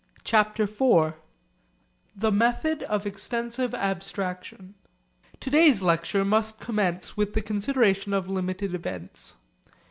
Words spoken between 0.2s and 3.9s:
CHAPTER IV THE METHOD OF EXTENSIVE